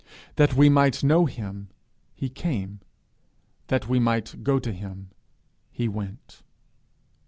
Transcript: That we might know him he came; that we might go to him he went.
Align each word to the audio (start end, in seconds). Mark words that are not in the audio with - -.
That 0.35 0.55
we 0.55 0.67
might 0.67 1.03
know 1.03 1.27
him 1.27 1.69
he 2.15 2.27
came; 2.27 2.79
that 3.67 3.87
we 3.87 3.99
might 3.99 4.41
go 4.43 4.57
to 4.57 4.71
him 4.73 5.11
he 5.69 5.87
went. 5.87 6.41